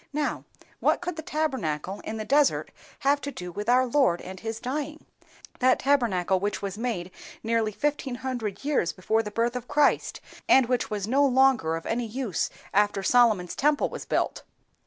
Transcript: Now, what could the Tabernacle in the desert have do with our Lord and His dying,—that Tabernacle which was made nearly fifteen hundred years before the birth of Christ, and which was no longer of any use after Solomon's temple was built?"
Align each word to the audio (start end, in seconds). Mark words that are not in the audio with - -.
Now, 0.13 0.45
what 0.79 0.99
could 0.99 1.15
the 1.15 1.21
Tabernacle 1.21 1.99
in 2.03 2.17
the 2.17 2.25
desert 2.25 2.71
have 3.01 3.21
do 3.21 3.51
with 3.51 3.69
our 3.69 3.85
Lord 3.85 4.19
and 4.19 4.39
His 4.39 4.59
dying,—that 4.59 5.77
Tabernacle 5.77 6.39
which 6.39 6.59
was 6.59 6.75
made 6.75 7.11
nearly 7.43 7.71
fifteen 7.71 8.15
hundred 8.15 8.65
years 8.65 8.91
before 8.91 9.21
the 9.21 9.29
birth 9.29 9.55
of 9.55 9.67
Christ, 9.67 10.19
and 10.49 10.65
which 10.65 10.89
was 10.89 11.07
no 11.07 11.23
longer 11.23 11.75
of 11.75 11.85
any 11.85 12.07
use 12.07 12.49
after 12.73 13.03
Solomon's 13.03 13.53
temple 13.55 13.89
was 13.89 14.05
built?" 14.05 14.41